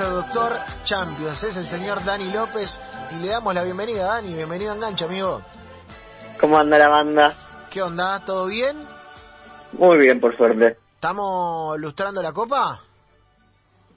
[0.00, 2.70] nuestro doctor Champions, es el señor Dani López
[3.10, 5.42] y le damos la bienvenida, Dani, bienvenido a Engancha, amigo.
[6.40, 7.34] ¿Cómo anda la banda?
[7.70, 8.24] ¿Qué onda?
[8.24, 8.78] ¿Todo bien?
[9.72, 10.78] Muy bien, por suerte.
[10.94, 12.80] ¿Estamos lustrando la copa?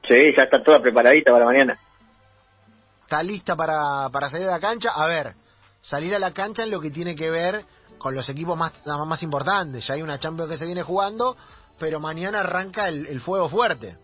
[0.06, 1.80] Sí, ya está toda preparadita para mañana.
[3.04, 4.90] ¿Está lista para, para salir a la cancha?
[4.94, 5.36] A ver,
[5.80, 7.64] salir a la cancha en lo que tiene que ver
[7.98, 9.88] con los equipos más, más importantes.
[9.88, 11.38] Ya hay una Champions que se viene jugando,
[11.80, 13.96] pero mañana arranca el, el fuego fuerte.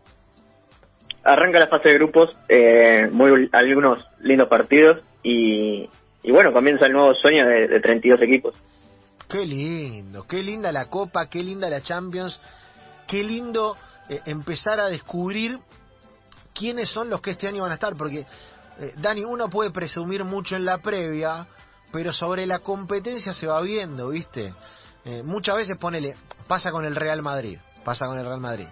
[1.24, 5.90] Arranca la fase de grupos, eh, muy algunos lindos partidos y,
[6.24, 8.56] y bueno, comienza el nuevo sueño de, de 32 equipos.
[9.30, 12.40] Qué lindo, qué linda la Copa, qué linda la Champions,
[13.08, 13.76] qué lindo
[14.10, 15.60] eh, empezar a descubrir
[16.54, 18.26] quiénes son los que este año van a estar, porque
[18.80, 21.46] eh, Dani, uno puede presumir mucho en la previa,
[21.92, 24.54] pero sobre la competencia se va viendo, ¿viste?
[25.06, 26.16] Eh, muchas veces ponele,
[26.48, 28.68] pasa con el Real Madrid, pasa con el Real Madrid.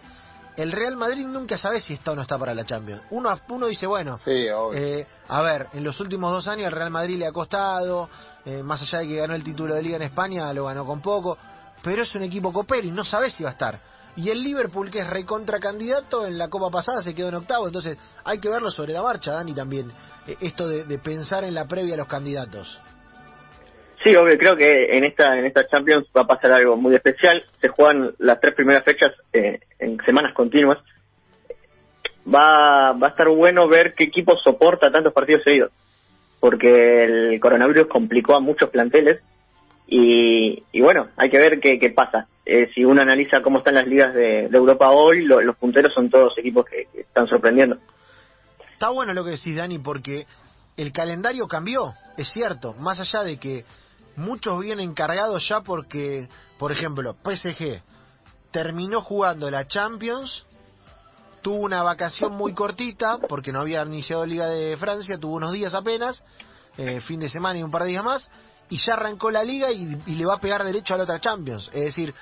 [0.57, 3.03] El Real Madrid nunca sabe si está o no está para la Champions.
[3.11, 6.89] Uno, uno dice, bueno, Sí, eh, a ver, en los últimos dos años el Real
[6.89, 8.09] Madrid le ha costado,
[8.43, 10.99] eh, más allá de que ganó el título de liga en España, lo ganó con
[10.99, 11.37] poco,
[11.83, 13.79] pero es un equipo copero y no sabes si va a estar.
[14.15, 17.67] Y el Liverpool, que es recontra candidato, en la Copa pasada se quedó en octavo,
[17.67, 19.91] entonces hay que verlo sobre la marcha, Dani, también,
[20.25, 22.79] eh, esto de, de pensar en la previa a los candidatos.
[24.07, 27.43] Sí, obvio, creo que en esta en esta Champions va a pasar algo muy especial.
[27.59, 30.77] Se juegan las tres primeras fechas eh, en semanas continuas.
[32.25, 35.73] Va, va a estar bueno ver qué equipo soporta tantos partidos seguidos,
[36.39, 39.21] porque el coronavirus complicó a muchos planteles
[39.87, 42.27] y, y bueno, hay que ver qué, pasa.
[42.45, 46.09] Eh, si uno analiza cómo están las ligas de, Europa hoy, lo- los punteros son
[46.09, 47.77] todos equipos que, que están sorprendiendo.
[48.71, 50.25] Está bueno lo que decís, Dani, porque
[50.77, 53.65] el calendario cambió, es cierto, más allá de que
[54.17, 57.81] muchos vienen cargados ya porque, por ejemplo, PSG
[58.51, 60.45] terminó jugando la Champions,
[61.41, 65.73] tuvo una vacación muy cortita, porque no había iniciado Liga de Francia, tuvo unos días
[65.73, 66.25] apenas,
[66.77, 68.29] eh, fin de semana y un par de días más,
[68.69, 71.21] y ya arrancó la Liga y, y le va a pegar derecho a la otra
[71.21, 71.69] Champions.
[71.71, 72.13] Es decir,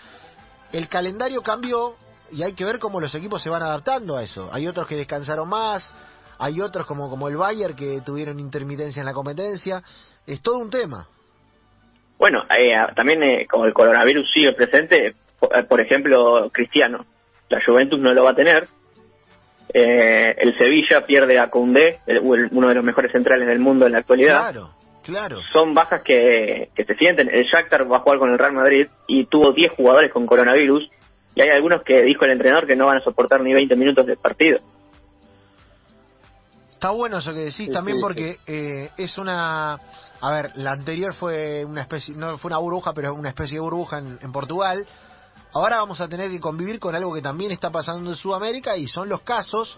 [0.71, 1.95] el calendario cambió
[2.31, 4.49] y hay que ver cómo los equipos se van adaptando a eso.
[4.51, 5.89] Hay otros que descansaron más,
[6.37, 9.81] hay otros como, como el Bayern que tuvieron intermitencia en la competencia.
[10.27, 11.07] Es todo un tema.
[12.17, 17.05] Bueno, eh, también eh, como el coronavirus sigue presente, por, eh, por ejemplo, Cristiano,
[17.49, 18.67] la Juventus no lo va a tener.
[19.73, 23.85] Eh, el Sevilla pierde a Koundé, el- el- uno de los mejores centrales del mundo
[23.85, 24.51] en la actualidad.
[24.51, 24.69] Claro,
[25.03, 25.39] claro.
[25.51, 27.29] Son bajas que, que se sienten.
[27.33, 30.89] El Shakhtar va a jugar con el Real Madrid y tuvo 10 jugadores con coronavirus
[31.33, 34.05] y hay algunos que dijo el entrenador que no van a soportar ni 20 minutos
[34.05, 34.59] de partido.
[36.75, 39.79] Está bueno eso que decís Sí, también sí, porque eh, es una...
[40.21, 43.61] A ver, la anterior fue una especie, no fue una burbuja, pero una especie de
[43.61, 44.85] burbuja en, en Portugal.
[45.53, 48.87] Ahora vamos a tener que convivir con algo que también está pasando en Sudamérica y
[48.87, 49.77] son los casos.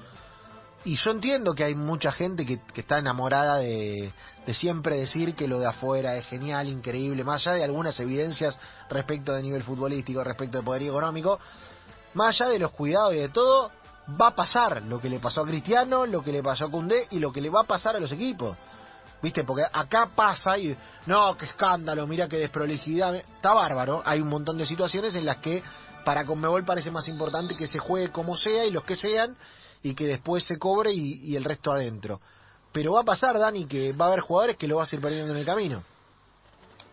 [0.85, 4.11] Y yo entiendo que hay mucha gente que, que está enamorada de,
[4.45, 8.57] de siempre decir que lo de afuera es genial, increíble, más allá de algunas evidencias
[8.89, 11.39] respecto de nivel futbolístico, respecto de poder económico,
[12.13, 13.71] más allá de los cuidados y de todo,
[14.19, 17.07] va a pasar lo que le pasó a Cristiano, lo que le pasó a Cundé
[17.11, 18.57] y lo que le va a pasar a los equipos.
[19.21, 19.43] ¿Viste?
[19.43, 20.75] Porque acá pasa y.
[21.07, 23.15] No, qué escándalo, mira qué desprolijidad.
[23.15, 24.03] Está bárbaro.
[24.05, 25.63] Hay un montón de situaciones en las que
[26.05, 29.35] para Conmebol parece más importante que se juegue como sea y los que sean
[29.83, 32.21] y que después se cobre y, el resto adentro.
[32.71, 35.01] Pero va a pasar, Dani, que va a haber jugadores que lo vas a ir
[35.01, 35.83] perdiendo en el camino.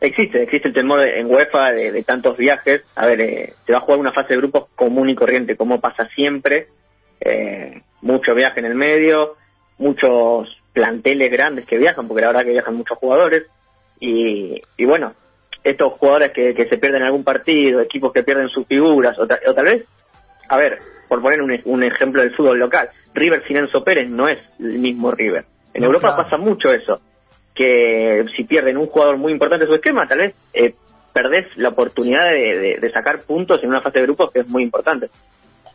[0.00, 2.84] Existe, existe el temor en UEFA de, de tantos viajes.
[2.94, 5.80] A ver, eh, se va a jugar una fase de grupos común y corriente, como
[5.80, 6.68] pasa siempre.
[7.24, 9.36] Eh, mucho viaje en el medio,
[9.78, 13.44] muchos planteles grandes que viajan, porque la verdad que viajan muchos jugadores.
[14.00, 15.14] Y, y bueno,
[15.62, 19.40] estos jugadores que, que se pierden algún partido, equipos que pierden sus figuras, o, ta-
[19.46, 19.84] o tal vez,
[20.48, 20.76] a ver,
[21.08, 24.78] por poner un, un ejemplo del fútbol local, River sin Enzo Pérez no es el
[24.78, 25.44] mismo River.
[25.72, 26.24] En No, Europa claro.
[26.24, 27.00] pasa mucho eso
[27.54, 30.74] que si pierden un jugador muy importante de su esquema, tal vez eh,
[31.12, 34.48] perdés la oportunidad de, de- de sacar puntos en una fase de grupos que es
[34.48, 35.08] muy importante.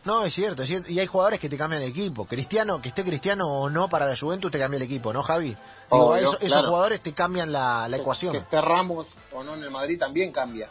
[0.06, 0.90] No, es cierto, es cierto.
[0.90, 2.25] Y hay jugadores que te cambian el equipo.
[2.25, 5.50] Cristiano, que esté Cristiano o no para la Juventus, te cambia el equipo, ¿no, Javi?
[5.50, 8.31] Digo, eso- esos jugadores te cambian la, la ecuación.
[8.31, 10.69] Que esté Ramos o no en el Madrid también cambia.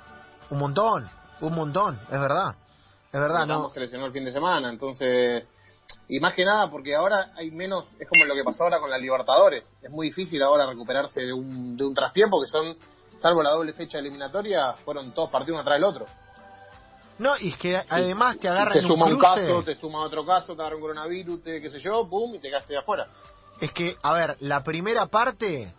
[0.51, 1.09] Un montón,
[1.41, 2.55] un montón, es verdad.
[3.13, 3.55] Es verdad, ¿no?
[3.55, 5.47] Ramos se lesionó el fin de semana, entonces...
[6.11, 8.91] Y más que nada porque ahora hay menos, es como lo que pasó ahora con
[8.91, 9.65] la Libertadores.
[9.83, 12.77] Es muy difícil ahora recuperarse de un, de un traspié porque son,
[13.19, 16.07] salvo la doble fecha eliminatoria, fueron todos partidos uno tras el otro.
[17.19, 20.55] No, y es que además te agarran te suma un caso, te suma otro caso,
[20.55, 23.09] te agarra un coronavirus, te, qué sé yo, pum, y te quedaste de afuera.
[23.61, 25.75] Es que, a ver, la primera parte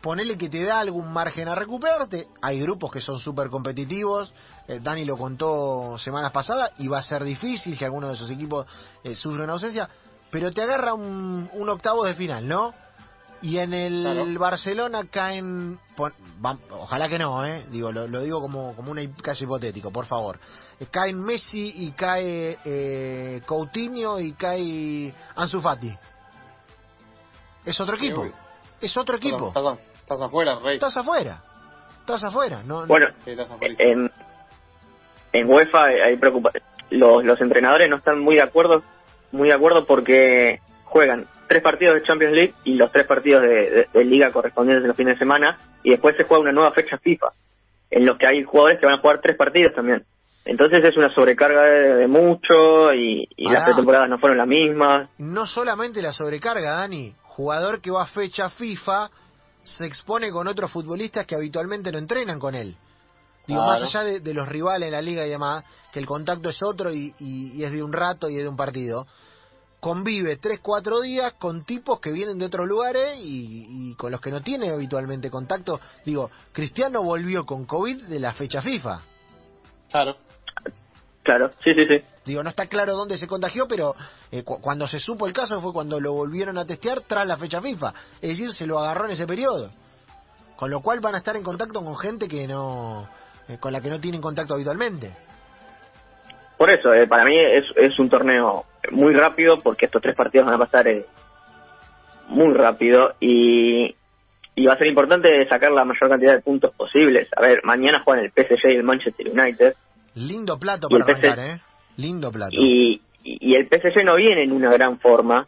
[0.00, 2.26] ponele que te da algún margen a recuperarte.
[2.42, 4.32] Hay grupos que son súper competitivos.
[4.68, 8.28] eh, Dani lo contó semanas pasadas y va a ser difícil que alguno de esos
[8.30, 8.66] equipos
[9.04, 9.88] eh, sufra una ausencia.
[10.30, 12.74] Pero te agarra un, un octavo de final, ¿no?
[13.42, 14.38] Y en el Claro.
[14.38, 15.78] Barcelona caen.
[15.96, 16.14] pon-
[16.70, 17.66] ojalá que no, ¿eh?
[17.70, 20.38] Digo, lo, lo digo como, como un caso hipotético, por favor.
[20.78, 25.92] Eh, caen Messi y cae eh, Coutinho y cae Ansu Fati.
[27.64, 28.26] Es otro equipo.
[28.80, 29.48] Es otro equipo.
[29.48, 30.74] Estás, estás- estás afuera, Rey.
[30.74, 31.42] Estás afuera.
[32.00, 32.62] Estás afuera.
[32.64, 33.74] No, no- Bueno, Sí, afuera.
[33.78, 34.10] en,
[35.32, 36.50] en UEFA hay preocupa
[36.90, 38.82] los, los entrenadores no están muy de acuerdo
[39.30, 43.48] muy de acuerdo porque juegan tres partidos de Champions League y los tres partidos de,
[43.70, 46.72] de- de liga correspondientes en los fines de semana y después se juega una nueva
[46.72, 47.26] fecha FIFA
[47.90, 50.02] en los que hay jugadores que van a jugar tres partidos también
[50.44, 53.64] entonces es una sobrecarga de, de mucho y, y las Pará.
[53.66, 57.14] pretemporadas no fueron las mismas no solamente la sobrecarga, Dani.
[57.22, 59.08] Jugador que va a fecha FIFA
[59.62, 62.74] se expone con otros futbolistas que habitualmente no entrenan con él.
[63.46, 63.80] Digo, Claro.
[63.80, 66.62] más allá de, de los rivales en la liga y demás, que el contacto es
[66.62, 69.06] otro y, y- y es de un rato y es de un partido,
[69.82, 74.30] convive 3-4 días con tipos que vienen de otros lugares y, y con los que
[74.30, 75.80] no tiene habitualmente contacto.
[76.04, 79.00] Digo, Cristiano volvió con COVID de la fecha FIFA.
[79.90, 80.16] Claro.
[81.24, 83.96] claro sí sí sí Digo, no está claro dónde se contagió, pero
[84.30, 87.36] eh, cu- cuando se supo el caso fue cuando lo volvieron a testear tras la
[87.36, 87.92] fecha FIFA.
[88.20, 89.68] Es decir, se lo agarró en ese periodo.
[90.54, 93.08] Con lo cual van a estar en contacto con gente que no
[93.48, 95.12] eh, con la que no tienen contacto habitualmente.
[96.56, 100.46] Por eso, eh, para mí es, es un torneo muy rápido porque estos tres partidos
[100.46, 101.06] van a pasar eh,
[102.28, 103.94] muy rápido y,
[104.54, 107.28] y va a ser importante sacar la mayor cantidad de puntos posibles.
[107.36, 109.74] A ver, mañana juegan el PSG y el Manchester United
[110.14, 111.60] Lindo plato para arrancar, ¿eh?
[111.96, 112.52] Lindo plato.
[112.52, 115.46] y, y el PSG no viene en una gran forma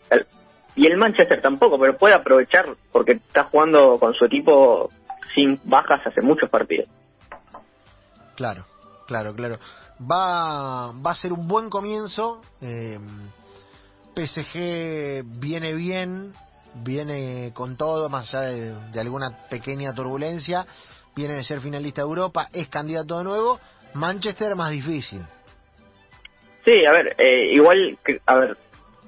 [0.77, 4.91] y el Manchester tampoco, pero puede aprovechar porque está jugando con su equipo
[5.35, 6.89] sin bajas hace muchos partidos.
[8.37, 8.65] Claro,
[9.07, 9.59] claro, claro.
[10.01, 12.41] Va, va a ser un buen comienzo.
[12.61, 12.99] eh,
[14.15, 16.33] PSG viene bien,
[16.75, 18.51] viene con todo, más allá
[18.93, 20.67] de, alguna pequeña turbulencia.
[21.17, 23.61] Viene de ser finalista de Europa, es candidato de nuevo.
[23.95, 25.23] Manchester más difícil.
[26.65, 28.57] Sí, a ver, eh, igual, que, a ver,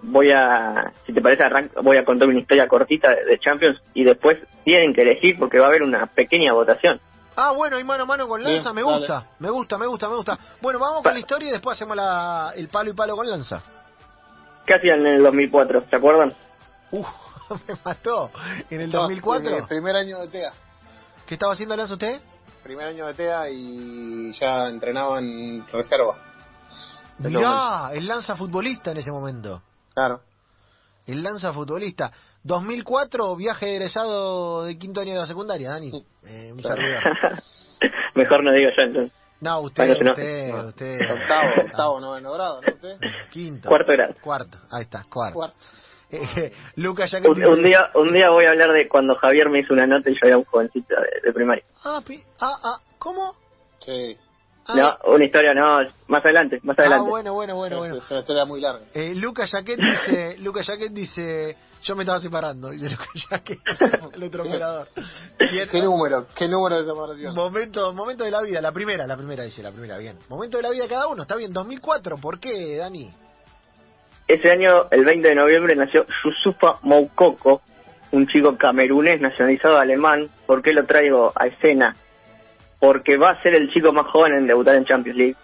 [0.03, 4.05] voy a, si te parece, arran- voy a contar una historia cortita de Champions y
[4.05, 7.01] después tienen que elegir porque va a haber una pequeña votación.
[7.37, 8.99] Ah, bueno, hay mano a mano con Lanza, Bien, me dale.
[8.99, 10.39] gusta, me gusta, me gusta, me gusta.
[10.61, 13.63] Bueno, vamos con la historia y después hacemos la, el palo y palo con Lanza.
[14.65, 15.85] ¿Qué hacían en el 2004?
[15.91, 16.33] ¿Se acuerdan?
[16.91, 17.07] Uf,
[17.69, 18.31] me mató.
[18.71, 20.53] En el No, 2004, en el primer año de TEA.
[21.27, 22.21] ¿qué estaba haciendo Lanza usted?
[22.63, 26.17] Primer año de TEA y ya entrenaba en reserva.
[27.21, 29.63] ese Mirá, el Lanza futbolista en ese momento.
[29.95, 30.21] Claro.
[31.07, 32.11] El Lanza futbolista.
[32.47, 35.91] 2004, viaje egresado de quinto año de la secundaria, Dani.
[36.25, 37.03] Eh, un servidor.
[38.15, 39.13] Mejor no digo yo entonces.
[39.41, 40.69] No, usted, no- usted, no.
[40.69, 40.99] usted.
[41.11, 42.73] Octavo, octavo, noveno grado, ¿no?
[42.75, 42.97] Usted.
[43.31, 43.69] Quinto.
[43.69, 44.15] Cuarto grado.
[44.23, 45.35] Cuarto, ahí está, cuarto.
[45.39, 45.57] Cuarto.
[46.11, 49.51] Eh, Lucas ya que Un, un día un día voy a hablar de cuando Javier
[49.51, 51.65] me hizo una nota y yo era un jovencito de, de primaria.
[51.85, 53.35] Ah, pi- ah, ah, ¿cómo?
[53.81, 54.17] Sí.
[54.69, 54.75] Ah,
[55.05, 57.11] No, una historia no, más adelante, más ah, adelante.
[57.11, 57.97] bueno, bueno, bueno, bueno.
[57.97, 58.87] Es una historia muy larga.
[58.95, 63.61] Eh, Lucas Jaquet dice, Lucas Jaquet dice, yo me estaba separando, dice Lucas Jaquet,
[64.15, 64.89] el otro operador.
[65.53, 65.69] Bien.
[65.71, 66.27] ¿Qué número?
[66.35, 67.35] ¿Qué número de separación?
[67.35, 70.19] Momento, momento de la vida, la primera, la primera dice, la primera, bien.
[70.29, 73.09] Momento de la vida de cada uno, está bien, 2004, ¿por qué, Dani?
[74.27, 77.63] Ese año, el 20 de noviembre, nació Yusufa Moukoko,
[78.11, 80.29] un chico camerunés nacionalizado alemán.
[80.47, 81.95] ¿Por qué lo traigo a escena?
[82.81, 85.37] Porque va a ser el chico más joven en debutar en Champions League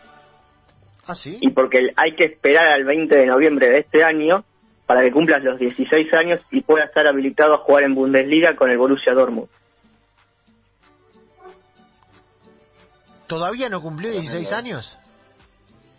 [1.07, 1.39] Ah, sí.
[1.41, 4.45] y porque hay que esperar al 20 de noviembre de este año
[4.87, 8.71] para que cumpla los 16 años y pueda estar habilitado a jugar en Bundesliga con
[8.71, 9.49] el Borussia Dortmund.
[13.27, 14.57] ¿Todavía no cumplió 16 Tremendo.
[14.57, 14.99] años?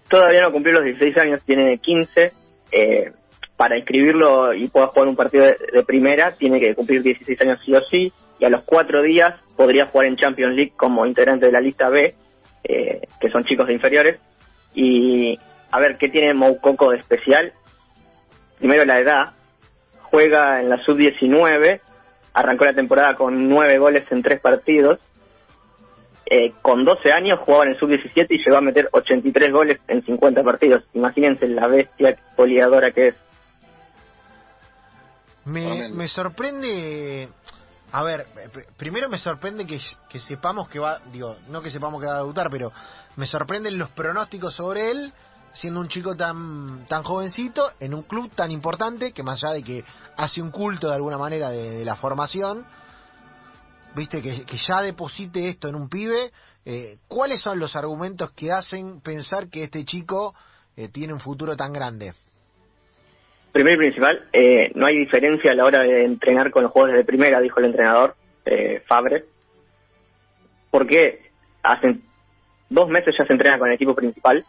[0.09, 2.31] Todavía no cumplió los 16 años, tiene 15.
[2.71, 3.11] Eh,
[3.57, 7.59] para inscribirlo y pueda jugar un partido de, de primera, tiene que cumplir 16 años
[7.65, 8.11] sí o sí.
[8.39, 11.89] Y a los cuatro días podría jugar en Champions League como integrante de la lista
[11.89, 12.13] B,
[12.63, 14.19] eh, que son chicos de inferiores.
[14.73, 15.39] Y
[15.71, 17.53] a ver, ¿qué tiene Moukoko de especial?
[18.63, 19.33] Primero la edad.
[20.03, 21.81] Juega en la sub-19.
[22.33, 25.01] Arrancó la temporada con nueve goles en tres partidos.
[26.25, 30.05] Eh, con 12 años jugaba en el sub-17 y llegó a meter 83 goles en
[30.05, 30.85] 50 partidos.
[30.93, 33.15] Imagínense la bestia goleadora que es.
[35.43, 37.27] Me, me sorprende.
[37.91, 39.77] A ver, eh, primero me sorprende que,
[40.09, 40.99] que sepamos que va.
[41.11, 42.71] Digo, no que sepamos que va a debutar, pero
[43.17, 45.11] me sorprenden los pronósticos sobre él,
[45.53, 49.63] siendo un chico tan, tan jovencito, en un club tan importante, que más allá de
[49.63, 49.83] que
[50.17, 52.65] hace un culto de alguna manera de, la formación.
[53.95, 56.31] viste, que, que ya deposite esto en un pibe,
[56.65, 60.33] eh, ¿cuáles son los argumentos que hacen pensar que este chico
[60.75, 62.13] eh, tiene un futuro tan grande?
[63.51, 66.97] Primero y principal, eh, no hay diferencia a la hora de entrenar con los jugadores
[66.97, 69.25] de primera, dijo el entrenador eh, Fabre,
[70.71, 71.29] porque
[71.61, 71.97] hace
[72.69, 74.43] dos meses ya se entrena con el equipo principal,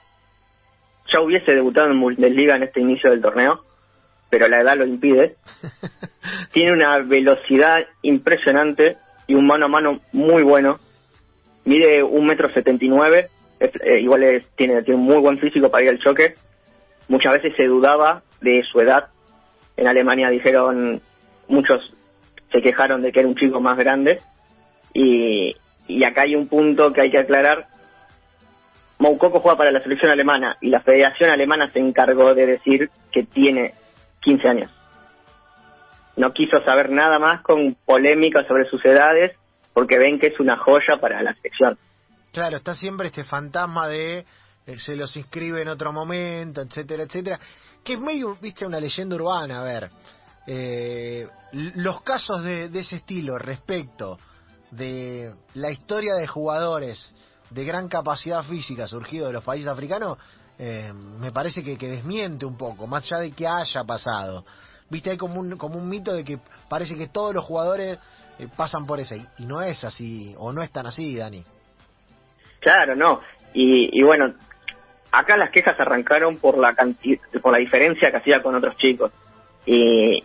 [1.13, 3.63] ya hubiese debutado en Bundesliga en este inicio del torneo,
[4.31, 5.37] pero la edad lo impide.
[6.53, 8.97] Tiene una velocidad impresionante
[9.27, 10.79] y un mano a mano muy bueno.
[11.65, 13.29] Mide un metro setenta y nueve,
[13.61, 16.35] eh, igual es, tiene, tiene un muy buen físico para ir al choque.
[17.09, 19.09] Muchas veces se dudaba de su edad.
[19.77, 21.01] En Alemania dijeron,
[21.49, 21.95] muchos
[22.53, 24.21] se quejaron de que era un chico más grande.
[24.93, 25.57] Y,
[25.89, 27.67] y acá hay un punto que hay que aclarar.
[29.05, 33.25] Moukoko juega para la selección alemana y la Federación Alemana se encargó de decir que
[33.25, 33.75] tiene
[34.23, 34.71] 15 años.
[36.17, 39.37] No quiso saber nada más con polémica sobre sus edades
[39.75, 41.77] porque ven que es una joya para la selección.
[42.33, 44.25] Claro, está siempre este fantasma de
[44.67, 47.39] eh, se los inscribe en otro momento, etcétera, etcétera,
[47.85, 49.91] que es medio, viste, una leyenda urbana, a ver,
[50.47, 54.19] eh, los casos de ese estilo respecto
[54.71, 57.13] de la historia de jugadores
[57.51, 60.19] de gran capacidad física surgido de los países africanos,
[60.59, 64.45] eh, me parece que, que, desmiente un poco, más allá de que haya pasado.
[64.89, 67.99] Viste, hay como un, como un mito de que parece que todos los jugadores
[68.39, 71.45] eh, pasan por ese, y no es así, o no es tan así, Dani.
[72.61, 73.21] Claro, no.
[73.53, 74.35] Y, bueno,
[75.13, 76.75] acá las quejas arrancaron por la
[77.41, 79.13] por la diferencia que hacía con otros chicos.
[79.65, 80.25] Y,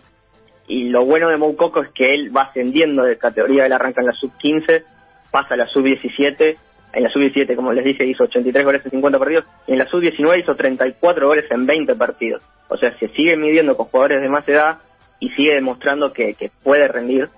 [0.66, 4.08] y lo bueno de Moukoko es que él va ascendiendo de categoría, él arranca en
[4.08, 4.84] la sub-15,
[5.30, 6.56] pasa a la sub-17
[6.92, 9.44] en la sub-17, como les dije, hizo 83 goles en 50 partidos.
[9.66, 12.42] Y en la sub-19 hizo 34 goles en 20 partidos.
[12.68, 14.78] O sea, se sigue midiendo con jugadores de más edad
[15.20, 17.28] y sigue demostrando que, que puede rendir.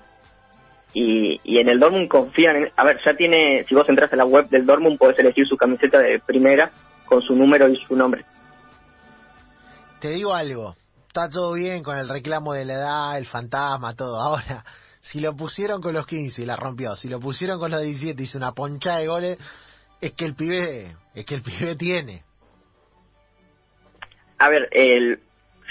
[0.94, 2.68] Y, y, en el Dortmund confían en...
[2.76, 3.64] A ver, ya tiene...
[3.66, 6.70] Si vos entras a la web del Dortmund, podés elegir su camiseta de primera
[7.06, 8.24] con su número y su nombre.
[10.00, 10.74] Te digo algo.
[11.06, 14.20] Está todo bien con el reclamo de la edad, el fantasma, todo.
[14.20, 14.64] Ahora
[15.02, 18.22] si lo pusieron con los 15 y la rompió, si lo pusieron con los 17
[18.22, 19.38] y hizo una poncha de goles,
[20.00, 22.22] es que el pibe, es que el pibe tiene.
[24.38, 25.18] A ver, el,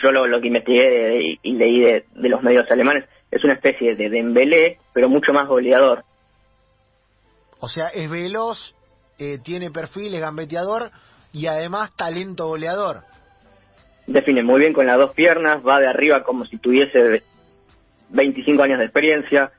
[0.03, 3.53] yo lo, lo que investigué y, y leí de, de, los medios alemanes es una
[3.53, 6.03] especie de Dembélé, pero mucho más goleador.
[7.59, 8.75] O sea, es veloz,
[9.17, 10.91] eh, tiene perfil, es gambeteador
[11.31, 13.03] y además talento goleador.
[14.07, 17.23] Define muy bien con las dos piernas, va de arriba como si tuviese
[18.11, 19.51] 25 años de experiencia,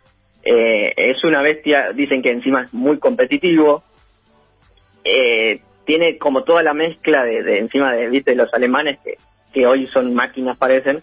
[0.45, 3.83] eh, es una bestia, dicen que encima es muy competitivo,
[5.05, 8.35] eh, tiene como toda la mezcla de, encima de, ¿viste?
[8.35, 9.19] los alemanes que,
[9.53, 11.03] que hoy son máquinas parecen.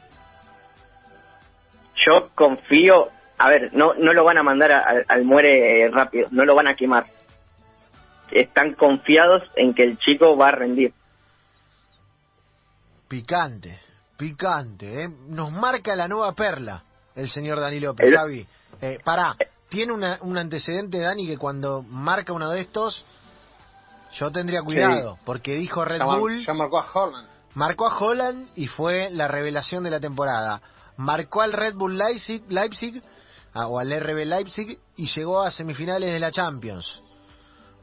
[2.06, 4.72] Yo confío, a ver, no, no lo van a mandar
[5.08, 7.06] al muere rápido, no lo van a quemar.
[8.32, 10.94] Están confiados en que el chico va a rendir.
[13.08, 13.80] Picante,
[14.18, 15.10] picante, ¿eh?
[15.28, 16.84] Nos marca la nueva perla
[17.16, 18.48] el señor Dani López, Gaby.
[18.82, 19.36] Eh, pará,
[19.70, 23.04] tiene una, un antecedente, Dani, que cuando marca uno de estos,
[24.14, 25.22] yo tendría cuidado, sí.
[25.26, 26.46] porque dijo Red ya Bull...
[26.46, 27.28] Ya marcó a Holland.
[27.54, 30.62] Marcó a Holland y fue la revelación de la temporada.
[30.98, 33.02] Marcó al Red Bull Leipzig, Leipzig
[33.54, 36.86] o al RB Leipzig y llegó a semifinales de la Champions.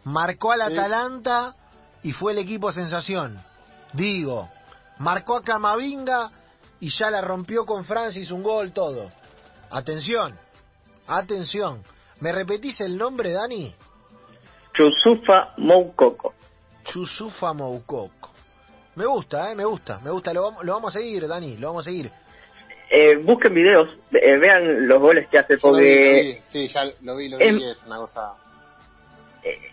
[0.04, 0.72] Marcó al sí.
[0.72, 1.54] Atalanta
[2.02, 3.40] y fue el equipo sensación.
[3.92, 4.48] Digo,
[4.98, 6.30] marcó a Camavinga
[6.80, 9.10] y ya la rompió con Francis, un gol, todo.
[9.70, 10.38] Atención,
[11.06, 11.82] atención.
[12.20, 13.74] ¿Me repetís el nombre, Dani?
[14.72, 16.34] Chusufa Moukoko.
[16.84, 18.30] Chusufa Moukoko.
[18.94, 20.32] Me gusta, eh, me gusta, me gusta.
[20.32, 22.10] Lo, lo vamos a seguir, Dani, lo vamos a seguir.
[22.88, 26.42] Eh, busquen videos, eh, vean los goles que hace porque...
[26.46, 28.34] Sí, ya lo vi, lo vi, es, es una cosa...
[29.42, 29.72] Eh,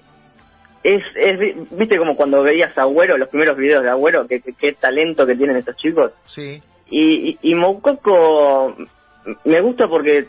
[0.84, 5.26] es, es, viste como cuando veías a Agüero, los primeros videos de Agüero, qué talento
[5.26, 6.12] que tienen estos chicos.
[6.26, 6.62] Sí.
[6.96, 8.76] Y, y, Moukoko
[9.46, 10.28] me gusta porque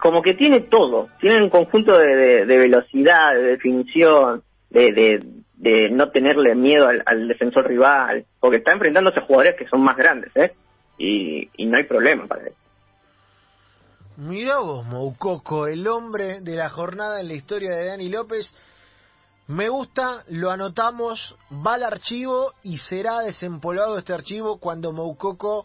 [0.00, 5.22] como que tiene todo, tiene un conjunto de, velocidad, de definición, de,
[5.54, 9.80] de, no tenerle miedo al, al, defensor rival, porque está enfrentándose a jugadores que son
[9.82, 10.54] más grandes, ¿eh?
[10.98, 12.52] Y, y no hay problema para él.
[14.16, 18.52] Mira vos, Moukoko, el hombre de la jornada en la historia de Dani López.
[19.48, 25.64] Me gusta, lo anotamos, va al archivo y será desempolvado este archivo cuando Moukoko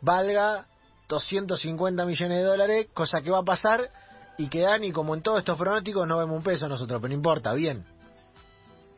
[0.00, 0.66] valga
[1.08, 3.90] 250 millones de dólares, cosa que va a pasar
[4.38, 7.14] y que Dani, como en todos estos pronósticos, no vemos un peso nosotros, pero no
[7.14, 7.84] importa, bien.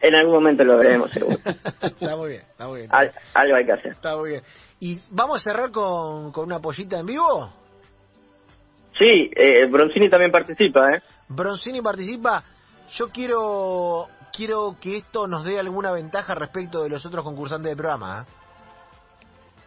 [0.01, 1.37] En algún momento lo veremos, seguro.
[1.83, 2.91] está muy bien, está muy bien.
[2.95, 3.93] Al, algo hay que hacer.
[3.93, 4.43] Está muy bien.
[4.81, 7.53] ¿Y vamos a cerrar con, con una pollita en vivo?
[8.99, 11.03] Sí, eh, Bronzini también participa, ¿eh?
[11.29, 12.43] Bronzini participa.
[12.95, 17.77] Yo quiero quiero que esto nos dé alguna ventaja respecto de los otros concursantes del
[17.77, 18.23] programa.
[18.27, 18.33] ¿eh?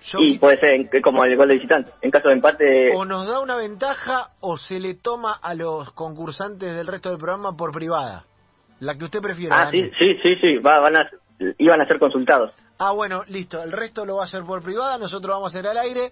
[0.10, 1.92] Yo Y puede ser en- como el gol de visitante.
[2.02, 5.92] En caso de empate, o nos da una ventaja o se le toma a los
[5.92, 8.26] concursantes del resto del programa por privada.
[8.80, 9.60] La que usted prefiera.
[9.62, 9.84] ah, Dani.
[9.84, 11.10] sí, sí, sí, sí, va, van a,
[11.58, 12.52] iban a ser consultados.
[12.78, 13.62] Ah, bueno, listo.
[13.62, 16.12] El resto lo va a hacer por privada, nosotros vamos a hacer al aire.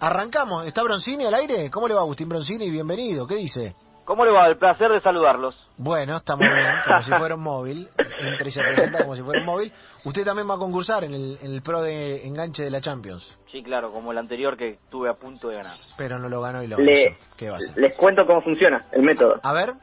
[0.00, 0.66] Arrancamos.
[0.66, 1.70] ¿Está Broncini al aire?
[1.70, 2.70] ¿Cómo le va, Agustín Broncini?
[2.70, 3.26] Bienvenido.
[3.26, 3.74] ¿Qué dice?
[4.06, 4.46] ¿Cómo le va?
[4.46, 5.54] El placer de saludarlos.
[5.76, 7.88] Bueno, está muy bien, como si fuera un móvil.
[8.20, 9.72] Entra y se presenta como si fuera un móvil.
[10.04, 13.26] Usted también va a concursar en el, en el pro de enganche de la Champions.
[13.50, 15.72] Sí, claro, como el anterior que estuve a punto de ganar.
[15.98, 17.16] Pero no lo ganó y lo Le, ganó.
[17.36, 17.76] ¿Qué va a hacer?
[17.76, 19.40] les cuento cómo funciona el método.
[19.42, 19.74] A ver,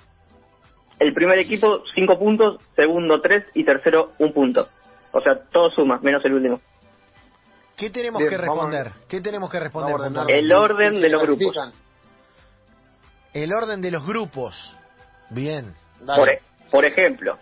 [0.99, 4.65] El primer equipo, cinco puntos, segundo, tres y tercero, un punto.
[5.11, 6.61] O sea, todo suma, menos el último.
[7.75, 8.91] ¿qué tenemos Bien, que vamos responder?
[9.09, 9.95] ¿Qué tenemos que responder?
[10.29, 11.55] El orden de los grupos.
[13.33, 14.55] El orden de los grupos.
[15.29, 15.73] Bien.
[16.01, 16.19] Dale.
[16.19, 17.37] Por, e- por ejemplo,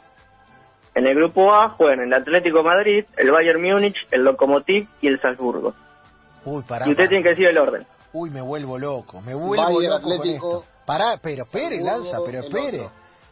[0.95, 5.07] en el grupo A juegan el Atlético de Madrid, el Bayern Múnich, el Lokomotiv y
[5.07, 5.73] el Salzburgo.
[6.45, 6.87] Uy, pará.
[6.87, 7.09] Y usted pará.
[7.09, 7.85] tiene que decir el orden.
[8.13, 9.21] Uy, me vuelvo loco.
[9.21, 10.65] Me vuelvo Bayern, loco con Atlético, esto.
[10.85, 12.89] Pará, pero espere, Lanza, pero espere.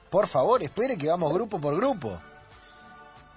[0.10, 2.20] Por favor, espere que vamos grupo por grupo.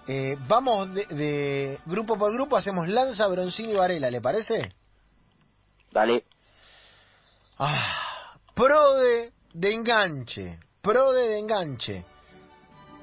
[0.06, 4.72] Eh, vamos de, de grupo por grupo, hacemos Lanza, Broncini y Varela, ¿le parece?
[5.92, 6.24] Dale.
[7.58, 8.11] Ah,
[8.54, 9.32] pro de,
[9.72, 12.04] enganche, pro de, enganche.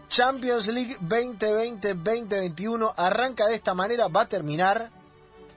[0.10, 4.90] Champions League 2020-2021 arranca de esta manera, va a terminar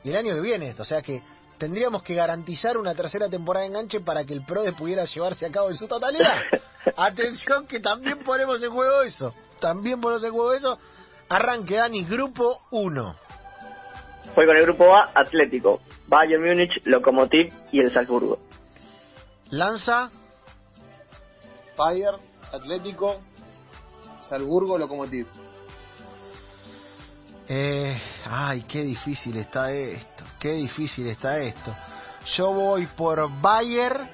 [0.04, 1.22] el año que viene esto, o sea que
[1.56, 5.50] tendríamos que garantizar una tercera temporada de enganche para que el PRODE pudiera llevarse a
[5.50, 6.36] cabo en su totalidad.
[6.96, 10.78] Atención que también ponemos en juego eso, también ponemos en juego eso.
[11.28, 13.16] Arranque Dani, grupo 1.
[14.34, 18.38] Fue con el grupo A, Atlético, Bayern Múnich, Lokomotiv y el Salzburgo.
[19.52, 20.10] Lanza,
[21.76, 22.18] Bayern,
[22.52, 23.20] Atlético,
[24.22, 25.26] Salzburgo, Lokomotiv.
[27.46, 31.74] Eh, ay, qué difícil está esto, qué difícil está esto.
[32.34, 34.08] Yo voy por Bayer.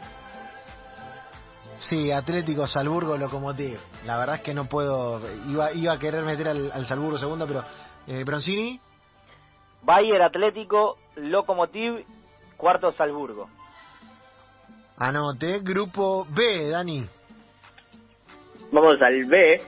[1.83, 3.79] Sí, Atlético, Salburgo, Locomotiv.
[4.05, 5.21] La verdad es que no puedo.
[5.49, 7.63] Iba, iba a querer meter al, al Salburgo segundo, pero.
[8.09, 8.81] Eh, Broncini,
[9.83, 12.05] Bayer Atlético, Lokomotiv,
[12.57, 13.49] cuarto Salzburgo.
[14.99, 15.61] Anote.
[15.61, 17.07] Grupo B, Dani.
[18.71, 19.63] Vamos al B,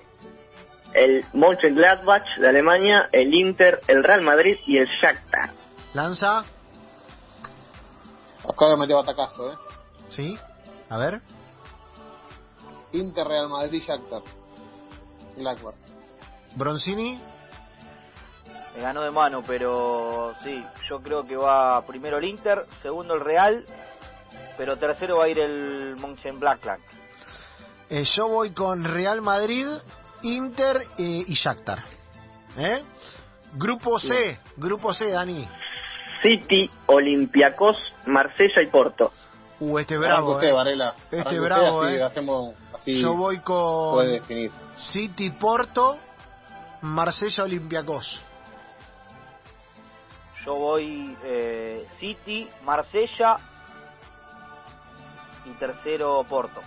[0.93, 5.51] el Mönchengladbach de Alemania, el Inter, el Real Madrid y el Shakhtar.
[5.95, 6.45] Lanza,
[8.43, 9.57] Acaba de meter batacazo, ¿eh?
[10.11, 10.39] ¿sí?
[10.89, 11.21] A ver.
[12.93, 14.23] Inter, Real Madrid, Shakhtar.
[15.37, 15.77] Blackburn.
[16.57, 17.21] Broncini,
[18.75, 23.21] Me ganó de mano, pero sí, yo creo que va primero el Inter, segundo el
[23.21, 23.65] Real,
[24.61, 26.81] pero tercero va a ir el Mönchengladbach.
[27.89, 29.67] eh, yo voy con Real Madrid,
[30.21, 31.83] Inter eh, y Shakhtar.
[32.59, 32.83] ¿Eh?
[33.55, 35.49] Grupo C, Grupo C, Dani.
[36.21, 39.13] City, Olympiacos, Marsella y Porto.
[39.61, 40.53] Uh, este bravo, usted, eh.
[40.53, 40.95] Varela.
[41.11, 42.03] Este bravo, así eh.
[42.03, 44.51] hacemos así Yo voy con puede definir.
[44.93, 45.97] City Porto,
[46.83, 48.23] Marsella Olympiacos.
[50.45, 53.39] Yo voy eh, City, Marsella
[55.47, 56.61] y tercero Porto.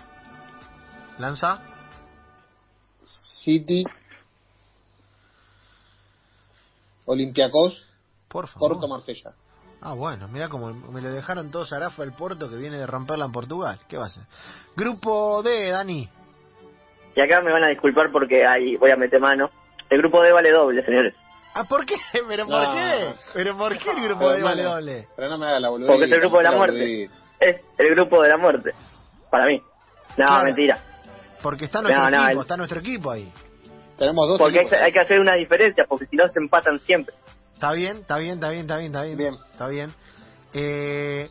[1.19, 1.61] Lanza.
[3.43, 3.83] City,
[7.05, 7.85] Olympiacos,
[8.29, 8.71] Por favor.
[8.73, 9.33] Porto, Marsella.
[9.81, 12.87] Ah, bueno, mira como me lo dejaron todos a Rafa el Porto que viene de
[12.87, 13.79] romperla en Portugal.
[13.89, 14.23] ¿Qué va a hacer?
[14.77, 16.09] Grupo D, Dani.
[17.15, 19.49] Y acá me van a disculpar porque ahí voy a meter mano.
[19.89, 21.13] El grupo D vale doble, señores.
[21.53, 21.95] Ah, ¿por qué?
[22.27, 22.73] ¿Pero por No.
[22.73, 23.13] qué?
[23.33, 25.07] ¿Pero por qué el grupo D vale doble?
[25.17, 25.91] Pero no me haga la boludita.
[25.93, 27.09] Porque es el grupo de la muerte.
[27.39, 28.71] Es el grupo de la muerte.
[29.29, 29.61] Para mí.
[30.17, 30.43] No, Claro.
[30.45, 30.79] mentira.
[31.41, 33.31] Porque está nuestro No, no, equipo, el- está nuestro equipo ahí.
[33.97, 34.79] Tenemos dos Porque hay, equipos.
[34.81, 37.13] hay que hacer una diferencia, porque si no se empatan siempre.
[37.53, 39.17] Está bien, está bien, está bien, está bien, está bien.
[39.17, 39.33] Bien.
[39.51, 39.93] Está bien.
[40.53, 41.29] Eh,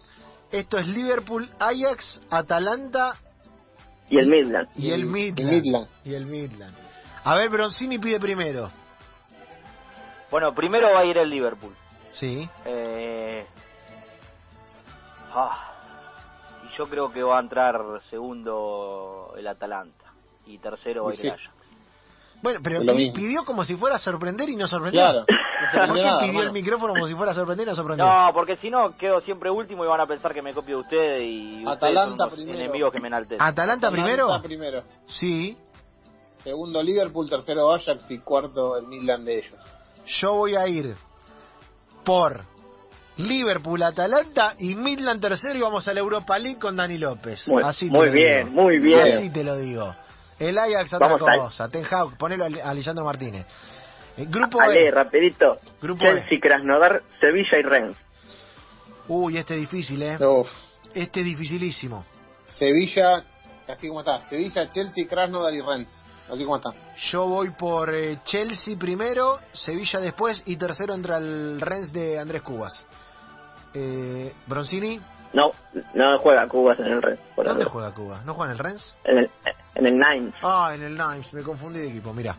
[0.50, 3.14] esto es Liverpool, Ajax, Atalanta
[4.10, 4.68] Y el Midland.
[4.76, 5.38] y el Midland.
[5.40, 5.88] y Midland.
[6.04, 6.74] Y el Midland.
[7.24, 8.70] A ver, Broncini pide primero.
[10.30, 11.74] Bueno, primero va a ir el Liverpool.
[12.12, 12.48] Sí.
[12.64, 13.46] Eh,
[15.34, 15.71] ah,
[16.76, 17.80] yo creo que va a entrar
[18.10, 20.12] segundo el Atalanta
[20.46, 21.26] y tercero va a ir Sí.
[21.28, 21.50] el Ajax.
[22.42, 22.80] Bueno, pero
[23.14, 25.00] pidió como si fuera a sorprender y no sorprendió.
[25.00, 25.20] Claro.
[25.20, 28.04] No ¿Por qué nada, pidió el micrófono como si fuera a sorprender y no sorprendió?
[28.04, 30.80] No, porque si no quedo siempre último y van a pensar que me copio de
[30.82, 32.58] ustedes y ustedes Atalanta son primero.
[32.58, 33.40] enemigos que me enaltecen.
[33.40, 34.24] ¿Atalanta primero?
[34.24, 34.82] Atalanta primero.
[35.06, 35.56] Sí.
[36.42, 39.54] Segundo Liverpool, tercero Ajax y cuarto el Midland de ellos.
[40.20, 40.96] Yo voy a ir
[42.04, 42.40] por
[43.16, 47.46] Liverpool, Atalanta y Midland tercero y vamos a la Europa League con Dani López.
[47.46, 48.62] Muy, Así te muy lo bien, digo.
[48.62, 49.00] muy bien.
[49.18, 49.94] Así te lo digo.
[50.38, 51.68] El Ajax Vamos al- cosa.
[51.68, 53.46] Ten Hag, ponelo a Lisandro Martínez.
[54.16, 55.58] Eh, grupo Ale, rapidito.
[55.80, 56.04] Grupo.
[56.04, 57.96] Chelsea, Krasnodar, Sevilla y Rennes.
[59.08, 60.16] Uy, este es difícil, ¿eh?
[60.24, 60.48] Uf.
[60.94, 62.04] Este es dificilísimo.
[62.46, 63.24] Sevilla,
[63.68, 64.20] así como está.
[64.22, 66.04] Sevilla, Chelsea, Krasnodar y Rennes.
[66.30, 66.70] Así como está.
[67.10, 72.42] Yo voy por eh, Chelsea primero, Sevilla después y tercero entra el Rennes de Andrés
[72.42, 72.84] Cubas.
[73.74, 75.00] Eh, Bronzini,
[75.32, 75.52] No,
[75.94, 77.20] no juega Cubas en el Rennes.
[77.36, 78.24] ¿dónde juega Cubas?
[78.24, 78.94] ¿No juega en el Rennes?
[79.04, 79.30] En el,
[79.74, 80.34] en el Nines.
[80.42, 82.36] Ah, en el Nimes, me confundí de equipo, mira.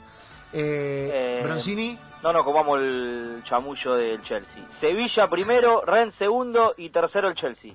[0.53, 4.63] Eh, Eh, Bronzini, No nos comamos el chamullo del Chelsea.
[4.79, 7.73] Sevilla primero, Rennes segundo y tercero el Chelsea.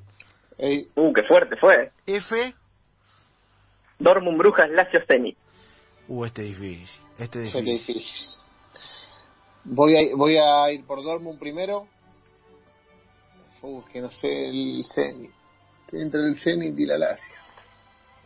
[0.56, 1.90] Ey, Uh, qué fuerte fue.
[2.06, 2.54] F.
[3.98, 5.36] Dortmund, Brujas, Lazio, Zenit.
[6.06, 7.00] Uh, este es difícil.
[7.18, 8.26] Este es Yo le difícil.
[9.64, 11.86] Voy a, voy a ir por Dortmund primero.
[13.62, 15.30] Uf, que no sé, el Zenit.
[15.92, 17.34] Entre el Zenit y la Lazio.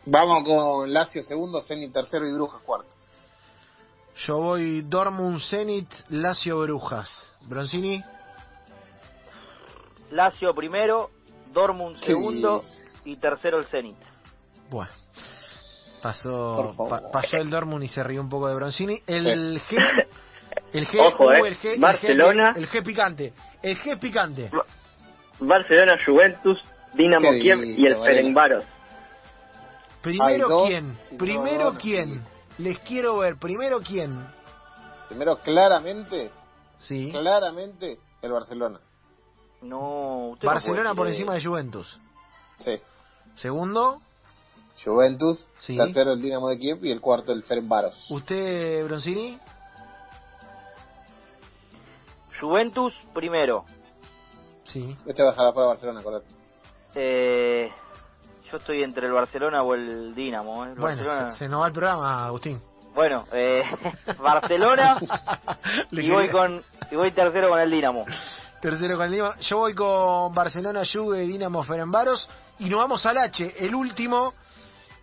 [0.05, 2.89] Vamos con Lazio segundo, Zenit tercero y Brujas cuarto.
[4.27, 7.09] Yo voy Dortmund, Zenit, Lazio, Brujas.
[7.41, 8.01] Bronzini,
[10.11, 11.09] Lazio primero,
[11.51, 12.61] Dortmund ¿Qué segundo
[13.05, 13.97] y tercero el Zenit.
[14.69, 14.91] bueno.
[16.01, 19.01] Pasó, pa- pasó el Dortmund y se rió un poco de Bronzini.
[19.07, 20.05] El G.
[20.73, 21.47] El G, Ojo, uh, eh.
[21.47, 22.53] el G, el G- Barcelona.
[22.57, 23.33] El G, picante.
[23.61, 24.51] El G picante.
[25.47, 26.59] Barcelona, Juventus,
[26.93, 27.97] Dinamo ¿Qué Kiev y el?
[28.01, 28.63] Ferencváros.
[30.01, 30.97] Primero dos quién.
[31.17, 32.21] Primero quién.
[32.57, 33.37] Les quiero ver.
[33.37, 34.25] Primero quién.
[35.07, 36.29] Primero, claramente,
[36.79, 37.09] Sí.
[37.11, 38.79] claramente, el Barcelona.
[39.61, 41.99] No, usted no Barcelona por encima de Juventus.
[42.59, 42.79] Sí.
[43.35, 44.01] Segundo,
[44.83, 45.77] Juventus, Sí.
[45.77, 48.09] tercero el Dinamo de Kiev y el cuarto el Ferencváros.
[48.11, 49.39] usted, Bronzini.
[52.39, 53.65] Juventus primero.
[54.65, 54.95] Sí.
[55.05, 56.27] Este va a para Barcelona, acordate.
[56.95, 57.69] Eh,
[58.51, 60.65] yo estoy entre el Barcelona o el Dinamo.
[60.65, 60.69] ¿eh?
[60.69, 62.61] El Bueno, Barcelona- se, se nos va el programa, Agustín.
[62.93, 63.63] Bueno, eh,
[64.21, 64.97] Barcelona
[65.91, 68.05] y voy con y voy tercero con el Dinamo.
[68.61, 69.33] Tercero con el Dinamo.
[69.39, 72.29] Yo voy con Barcelona, Juve, Dinamo, Ferenbaros.
[72.59, 74.33] Y nos vamos al H, el último.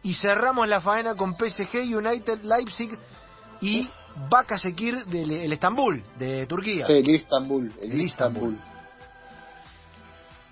[0.02, 2.96] Y cerramos la faena con PSG, United, Leipzig
[3.60, 3.90] y
[4.30, 6.86] Bakasekir del el Estambul, de Turquía.
[6.86, 7.70] Sí, el Istanbul.
[7.82, 8.00] El.
[8.00, 8.69] Arranque.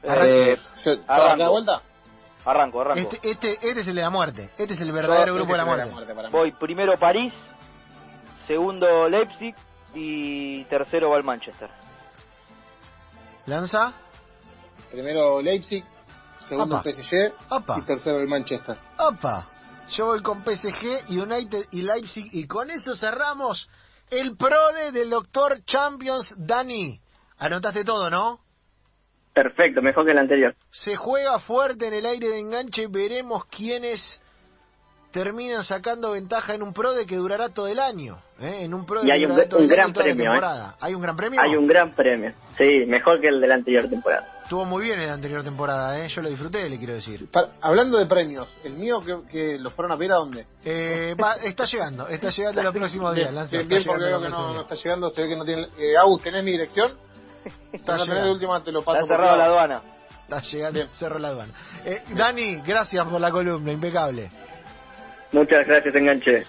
[0.02, 1.50] Eh, Yo- ¿te Arranco.
[1.50, 1.82] vuelta?
[2.44, 2.98] arranco, arranco.
[3.00, 4.50] Este, este, este es el de la muerte.
[4.56, 6.14] Este es el verdadero Yo- grupo de la muerte.
[6.14, 6.32] para mí.
[6.32, 7.32] Voy primero París,
[8.46, 9.54] segundo Leipzig
[9.94, 11.68] y tercero va el Manchester.
[13.46, 13.92] Lanza.
[14.90, 15.84] Primero Leipzig,
[16.48, 16.90] segundo Apa.
[16.90, 17.78] PSG Apa.
[17.78, 18.76] y tercero el Manchester.
[18.98, 19.46] Opa.
[19.90, 22.28] Yo voy con PSG, United y Leipzig.
[22.32, 23.68] Y con eso cerramos
[24.11, 27.00] el PRODE del Doctor Champions Dani.
[27.38, 28.40] Anotaste todo, ¿no?
[29.42, 30.55] Perfecto, mejor que el anterior.
[30.72, 32.88] Se juega fuerte en el aire de enganche.
[32.88, 34.01] Veremos quiénes
[35.12, 38.18] terminan sacando ventaja en un PRODE que durará todo el año.
[38.40, 38.59] ¿eh?
[38.62, 40.29] En un PRODE Y hay que un- durará todo un el año gran premio, ¿eh?
[40.35, 40.77] temporada.
[40.81, 41.40] ¿Hay un gran premio?
[41.40, 42.33] Hay un gran premio.
[42.59, 44.27] Sí, mejor que el de la anterior temporada.
[44.42, 46.09] Estuvo muy bien en la anterior temporada, ¿eh?
[46.09, 47.29] yo lo disfruté, le quiero decir.
[47.61, 50.46] Hablando de premios, el mío que, que los fueron a ver a dónde?
[50.64, 53.27] Eh, va, está llegando, está llegando los próximos días.
[53.29, 55.68] Bien, Lanza, bien, porque veo que no, está llegando, se ve que no tiene...
[55.79, 56.92] Eh, Agus, ¿tenés mi dirección?
[57.72, 58.32] Está no tenés de llegando.
[58.32, 59.82] última te lo paso Está cerrada la aduana.
[60.22, 60.88] Está llegando, Bien.
[60.98, 61.52] cerró la aduana.
[61.84, 64.30] Eh, Dani, gracias por la columna, impecable.
[65.32, 66.46] Muchas gracias, enganche.